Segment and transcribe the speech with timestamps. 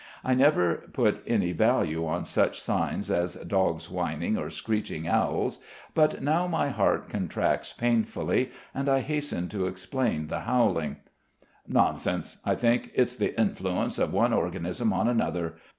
[0.25, 5.59] I never put any value on such signs as dogs' whining or screeching owls;
[5.93, 10.95] but now my heart contracts painfully, and I hasten to explain the howling.
[11.67, 12.89] "Nonsense," I think.
[12.95, 15.57] "It's the influence of one organism on another.